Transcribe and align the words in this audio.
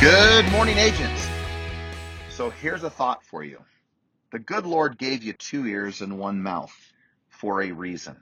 Good 0.00 0.50
morning, 0.52 0.78
agents. 0.78 1.28
So 2.30 2.48
here's 2.48 2.84
a 2.84 2.90
thought 2.90 3.22
for 3.22 3.44
you. 3.44 3.58
The 4.32 4.38
good 4.38 4.64
Lord 4.64 4.96
gave 4.96 5.22
you 5.22 5.34
two 5.34 5.66
ears 5.66 6.00
and 6.00 6.18
one 6.18 6.42
mouth 6.42 6.74
for 7.28 7.60
a 7.60 7.72
reason. 7.72 8.16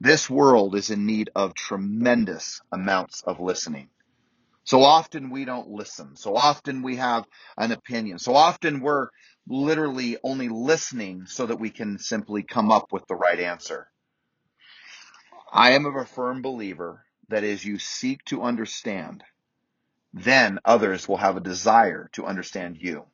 This 0.00 0.28
world 0.28 0.74
is 0.74 0.90
in 0.90 1.06
need 1.06 1.30
of 1.34 1.54
tremendous 1.54 2.60
amounts 2.70 3.22
of 3.22 3.40
listening. 3.40 3.88
So 4.64 4.82
often 4.82 5.30
we 5.30 5.46
don't 5.46 5.70
listen. 5.70 6.14
So 6.16 6.36
often 6.36 6.82
we 6.82 6.96
have 6.96 7.24
an 7.56 7.72
opinion. 7.72 8.18
So 8.18 8.36
often 8.36 8.80
we're 8.80 9.08
literally 9.48 10.18
only 10.22 10.50
listening 10.50 11.24
so 11.24 11.46
that 11.46 11.58
we 11.58 11.70
can 11.70 11.98
simply 12.00 12.42
come 12.42 12.70
up 12.70 12.92
with 12.92 13.06
the 13.08 13.16
right 13.16 13.40
answer. 13.40 13.88
I 15.50 15.72
am 15.72 15.86
of 15.86 15.96
a 15.96 16.04
firm 16.04 16.42
believer 16.42 17.06
that 17.30 17.44
as 17.44 17.64
you 17.64 17.78
seek 17.78 18.22
to 18.26 18.42
understand, 18.42 19.24
then 20.12 20.58
others 20.64 21.08
will 21.08 21.16
have 21.16 21.36
a 21.36 21.40
desire 21.40 22.08
to 22.12 22.26
understand 22.26 22.76
you. 22.78 23.04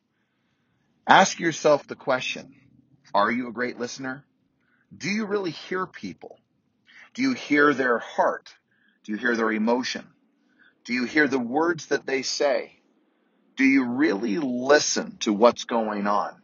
Ask 1.07 1.39
yourself 1.39 1.87
the 1.87 1.95
question, 1.95 2.53
are 3.13 3.31
you 3.31 3.47
a 3.47 3.53
great 3.53 3.79
listener? 3.79 4.25
Do 4.95 5.09
you 5.09 5.25
really 5.25 5.51
hear 5.51 5.85
people? 5.85 6.39
Do 7.13 7.21
you 7.21 7.33
hear 7.33 7.73
their 7.73 7.99
heart? 7.99 8.53
Do 9.03 9.11
you 9.13 9.17
hear 9.17 9.35
their 9.35 9.51
emotion? 9.51 10.05
Do 10.85 10.93
you 10.93 11.05
hear 11.05 11.27
the 11.27 11.39
words 11.39 11.87
that 11.87 12.05
they 12.05 12.21
say? 12.21 12.79
Do 13.55 13.63
you 13.63 13.85
really 13.85 14.37
listen 14.37 15.17
to 15.21 15.33
what's 15.33 15.65
going 15.65 16.07
on? 16.07 16.35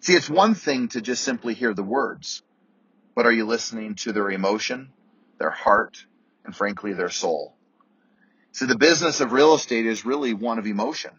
See, 0.00 0.14
it's 0.14 0.28
one 0.28 0.54
thing 0.54 0.88
to 0.88 1.00
just 1.00 1.24
simply 1.24 1.54
hear 1.54 1.72
the 1.72 1.82
words, 1.82 2.42
but 3.14 3.26
are 3.26 3.32
you 3.32 3.46
listening 3.46 3.94
to 3.96 4.12
their 4.12 4.30
emotion, 4.30 4.90
their 5.38 5.50
heart, 5.50 6.04
and 6.44 6.54
frankly, 6.54 6.92
their 6.92 7.08
soul? 7.08 7.56
See, 8.54 8.66
the 8.66 8.78
business 8.78 9.20
of 9.20 9.32
real 9.32 9.54
estate 9.54 9.84
is 9.84 10.06
really 10.06 10.32
one 10.32 10.60
of 10.60 10.66
emotion. 10.68 11.10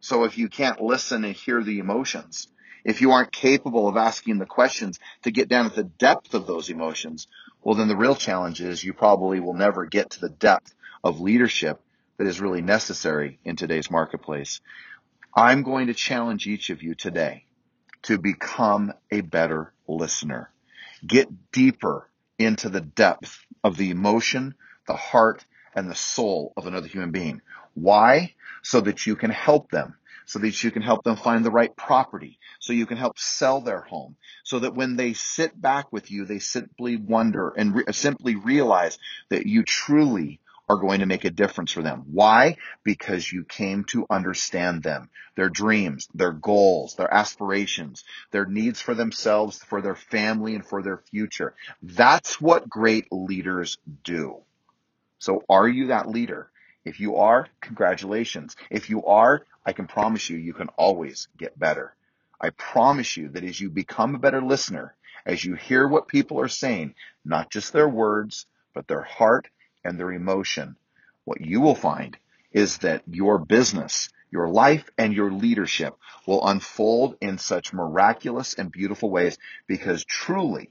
So 0.00 0.24
if 0.24 0.36
you 0.36 0.50
can't 0.50 0.78
listen 0.78 1.24
and 1.24 1.34
hear 1.34 1.62
the 1.62 1.78
emotions, 1.78 2.48
if 2.84 3.00
you 3.00 3.12
aren't 3.12 3.32
capable 3.32 3.88
of 3.88 3.96
asking 3.96 4.36
the 4.36 4.44
questions 4.44 5.00
to 5.22 5.30
get 5.30 5.48
down 5.48 5.64
at 5.64 5.74
the 5.74 5.84
depth 5.84 6.34
of 6.34 6.46
those 6.46 6.68
emotions, 6.68 7.28
well, 7.62 7.76
then 7.76 7.88
the 7.88 7.96
real 7.96 8.14
challenge 8.14 8.60
is 8.60 8.84
you 8.84 8.92
probably 8.92 9.40
will 9.40 9.54
never 9.54 9.86
get 9.86 10.10
to 10.10 10.20
the 10.20 10.28
depth 10.28 10.74
of 11.02 11.22
leadership 11.22 11.80
that 12.18 12.26
is 12.26 12.42
really 12.42 12.60
necessary 12.60 13.38
in 13.42 13.56
today's 13.56 13.90
marketplace. 13.90 14.60
I'm 15.34 15.62
going 15.62 15.86
to 15.86 15.94
challenge 15.94 16.46
each 16.46 16.68
of 16.68 16.82
you 16.82 16.94
today 16.94 17.46
to 18.02 18.18
become 18.18 18.92
a 19.10 19.22
better 19.22 19.72
listener. 19.88 20.50
Get 21.06 21.52
deeper 21.52 22.10
into 22.38 22.68
the 22.68 22.82
depth 22.82 23.46
of 23.64 23.78
the 23.78 23.90
emotion, 23.90 24.56
the 24.86 24.96
heart, 24.96 25.46
and 25.74 25.88
the 25.88 25.94
soul 25.94 26.52
of 26.56 26.66
another 26.66 26.88
human 26.88 27.10
being. 27.10 27.42
Why? 27.74 28.34
So 28.62 28.80
that 28.80 29.06
you 29.06 29.16
can 29.16 29.30
help 29.30 29.70
them, 29.70 29.96
so 30.26 30.38
that 30.40 30.62
you 30.62 30.70
can 30.70 30.82
help 30.82 31.04
them 31.04 31.16
find 31.16 31.44
the 31.44 31.50
right 31.50 31.74
property, 31.74 32.38
so 32.58 32.72
you 32.72 32.86
can 32.86 32.96
help 32.98 33.18
sell 33.18 33.60
their 33.60 33.80
home, 33.80 34.16
so 34.44 34.58
that 34.60 34.74
when 34.74 34.96
they 34.96 35.12
sit 35.12 35.60
back 35.60 35.92
with 35.92 36.10
you, 36.10 36.24
they 36.24 36.38
simply 36.38 36.96
wonder 36.96 37.50
and 37.50 37.74
re- 37.74 37.84
simply 37.92 38.36
realize 38.36 38.98
that 39.28 39.46
you 39.46 39.62
truly 39.62 40.40
are 40.68 40.76
going 40.76 41.00
to 41.00 41.06
make 41.06 41.24
a 41.24 41.30
difference 41.30 41.72
for 41.72 41.82
them. 41.82 42.04
Why? 42.12 42.56
Because 42.84 43.32
you 43.32 43.44
came 43.44 43.82
to 43.86 44.06
understand 44.08 44.84
them, 44.84 45.10
their 45.34 45.48
dreams, 45.48 46.06
their 46.14 46.30
goals, 46.30 46.94
their 46.94 47.12
aspirations, 47.12 48.04
their 48.30 48.46
needs 48.46 48.80
for 48.80 48.94
themselves, 48.94 49.58
for 49.64 49.82
their 49.82 49.96
family, 49.96 50.54
and 50.54 50.64
for 50.64 50.80
their 50.80 50.98
future. 51.10 51.56
That's 51.82 52.40
what 52.40 52.68
great 52.68 53.08
leaders 53.10 53.78
do. 54.04 54.42
So 55.20 55.44
are 55.50 55.68
you 55.68 55.88
that 55.88 56.08
leader? 56.08 56.50
If 56.84 56.98
you 56.98 57.16
are, 57.16 57.46
congratulations. 57.60 58.56
If 58.70 58.88
you 58.88 59.04
are, 59.04 59.46
I 59.66 59.72
can 59.74 59.86
promise 59.86 60.30
you, 60.30 60.38
you 60.38 60.54
can 60.54 60.68
always 60.70 61.28
get 61.36 61.58
better. 61.58 61.94
I 62.40 62.50
promise 62.50 63.18
you 63.18 63.28
that 63.28 63.44
as 63.44 63.60
you 63.60 63.68
become 63.68 64.14
a 64.14 64.18
better 64.18 64.40
listener, 64.40 64.94
as 65.26 65.44
you 65.44 65.54
hear 65.54 65.86
what 65.86 66.08
people 66.08 66.40
are 66.40 66.48
saying, 66.48 66.94
not 67.22 67.50
just 67.50 67.74
their 67.74 67.88
words, 67.88 68.46
but 68.74 68.88
their 68.88 69.02
heart 69.02 69.48
and 69.84 70.00
their 70.00 70.10
emotion, 70.10 70.76
what 71.26 71.42
you 71.42 71.60
will 71.60 71.74
find 71.74 72.16
is 72.50 72.78
that 72.78 73.02
your 73.06 73.38
business, 73.38 74.08
your 74.30 74.48
life, 74.48 74.88
and 74.96 75.12
your 75.12 75.30
leadership 75.30 75.94
will 76.26 76.48
unfold 76.48 77.16
in 77.20 77.36
such 77.36 77.74
miraculous 77.74 78.54
and 78.54 78.72
beautiful 78.72 79.10
ways 79.10 79.36
because 79.66 80.02
truly, 80.04 80.70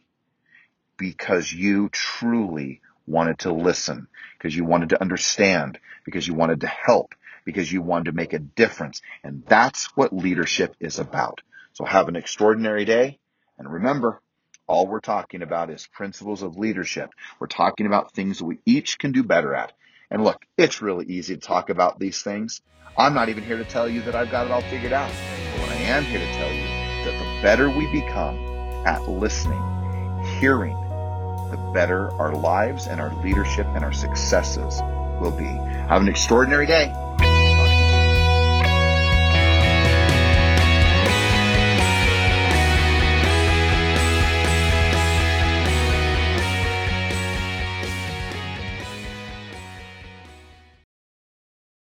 because 0.98 1.54
you 1.54 1.90
truly 1.90 2.82
wanted 3.10 3.40
to 3.40 3.52
listen, 3.52 4.08
because 4.38 4.56
you 4.56 4.64
wanted 4.64 4.90
to 4.90 5.02
understand, 5.02 5.80
because 6.06 6.28
you 6.28 6.34
wanted 6.34 6.62
to 6.62 6.68
help, 6.68 7.16
because 7.44 7.72
you 7.72 7.82
wanted 7.82 8.06
to 8.06 8.12
make 8.12 8.34
a 8.34 8.40
difference. 8.40 9.02
And 9.24 9.44
that's 9.46 9.86
what 9.98 10.14
leadership 10.14 10.76
is 10.80 11.00
about. 11.00 11.42
So 11.74 11.86
have 11.86 12.08
an 12.08 12.16
extraordinary 12.16 12.86
day. 12.86 13.20
And 13.58 13.72
remember, 13.72 14.22
all 14.68 14.88
we're 14.88 15.00
talking 15.00 15.42
about 15.42 15.70
is 15.70 15.88
principles 15.88 16.44
of 16.44 16.58
leadership. 16.58 17.10
We're 17.40 17.48
talking 17.48 17.88
about 17.88 18.14
things 18.14 18.38
that 18.38 18.46
we 18.46 18.60
each 18.66 19.00
can 19.00 19.12
do 19.12 19.24
better 19.24 19.56
at. 19.56 19.74
And 20.12 20.24
look, 20.24 20.46
it's 20.58 20.82
really 20.82 21.06
easy 21.06 21.36
to 21.36 21.42
talk 21.42 21.70
about 21.70 22.00
these 22.00 22.22
things. 22.22 22.62
I'm 22.98 23.14
not 23.14 23.30
even 23.30 23.44
here 23.44 23.58
to 23.58 23.66
tell 23.66 23.90
you 23.90 24.02
that 24.04 24.16
I've 24.16 24.32
got 24.32 24.46
it 24.46 24.52
all 24.52 24.62
figured 24.62 24.94
out. 24.94 25.12
But 25.54 25.62
what 25.62 25.70
I 25.72 25.76
am 25.76 26.04
here 26.04 26.20
to 26.20 26.34
tell 26.34 26.52
you 26.52 26.64
that 27.06 27.18
the 27.18 27.42
better 27.42 27.70
we 27.70 27.92
become 27.92 28.38
at 28.86 29.08
listening, 29.10 29.62
hearing, 30.40 30.76
the 31.50 31.58
better 31.74 32.12
our 32.20 32.34
lives 32.34 32.88
and 32.88 33.02
our 33.02 33.14
leadership 33.16 33.68
and 33.76 33.84
our 33.84 33.94
successes 33.94 34.82
will 35.20 35.32
be. 35.32 35.46
Have 35.88 36.02
an 36.02 36.08
extraordinary 36.08 36.66
day. 36.66 36.94